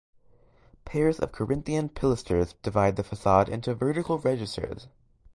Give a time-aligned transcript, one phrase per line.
[0.83, 4.87] Pairs of Corinthian pilasters divide the facade into vertical registers.